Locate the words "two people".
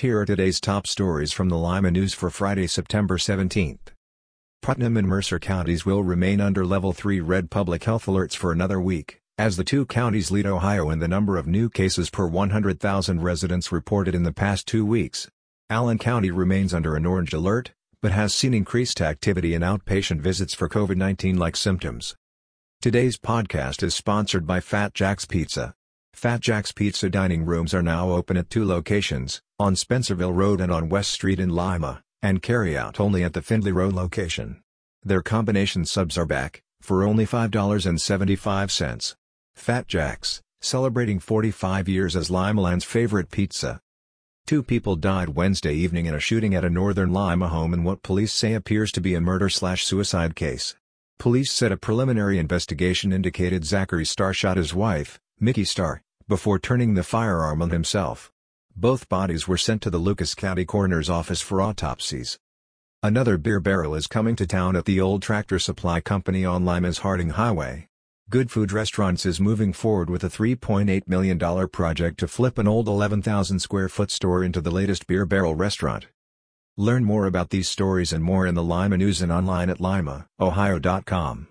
44.46-44.96